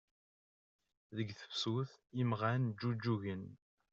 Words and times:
Deg 1.15 1.29
tefsut 1.39 1.91
imɣan 2.21 2.63
ǧǧuǧugen. 2.75 3.43